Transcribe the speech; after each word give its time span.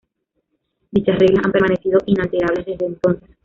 Dichas 0.89 1.19
reglas 1.19 1.45
han 1.45 1.51
permanecido 1.51 1.99
inalterables 2.07 2.65
desde 2.65 2.87
entonces. 2.87 3.29